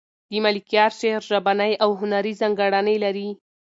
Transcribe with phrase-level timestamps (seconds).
[0.31, 3.29] د ملکیار شعر ژبنۍ او هنري ځانګړنې لري.